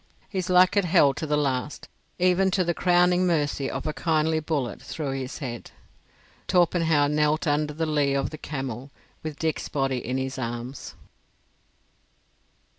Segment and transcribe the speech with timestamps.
[0.29, 4.39] His luck had held to the last, even to the crowning mercy of a kindly
[4.39, 5.69] bullet through his head.
[6.47, 8.89] Torpenhow knelt under the lee of the camel,
[9.21, 10.95] with Dick's body in his arms.